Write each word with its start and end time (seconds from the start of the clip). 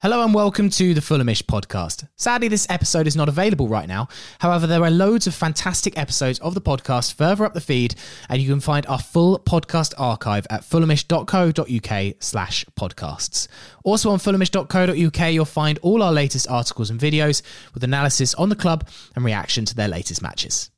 Hello 0.00 0.22
and 0.24 0.32
welcome 0.32 0.70
to 0.70 0.94
the 0.94 1.00
Fulhamish 1.00 1.42
podcast. 1.42 2.06
Sadly, 2.14 2.46
this 2.46 2.68
episode 2.70 3.08
is 3.08 3.16
not 3.16 3.28
available 3.28 3.66
right 3.66 3.88
now. 3.88 4.06
However, 4.38 4.64
there 4.68 4.84
are 4.84 4.92
loads 4.92 5.26
of 5.26 5.34
fantastic 5.34 5.98
episodes 5.98 6.38
of 6.38 6.54
the 6.54 6.60
podcast 6.60 7.14
further 7.14 7.44
up 7.44 7.52
the 7.52 7.60
feed, 7.60 7.96
and 8.28 8.40
you 8.40 8.48
can 8.48 8.60
find 8.60 8.86
our 8.86 9.00
full 9.00 9.40
podcast 9.40 9.94
archive 9.98 10.46
at 10.50 10.60
fulhamish.co.uk 10.60 12.14
slash 12.20 12.64
podcasts. 12.78 13.48
Also 13.82 14.10
on 14.10 14.20
fulhamish.co.uk, 14.20 15.32
you'll 15.32 15.44
find 15.44 15.80
all 15.82 16.00
our 16.04 16.12
latest 16.12 16.48
articles 16.48 16.90
and 16.90 17.00
videos 17.00 17.42
with 17.74 17.82
analysis 17.82 18.36
on 18.36 18.50
the 18.50 18.54
club 18.54 18.88
and 19.16 19.24
reaction 19.24 19.64
to 19.64 19.74
their 19.74 19.88
latest 19.88 20.22
matches. 20.22 20.70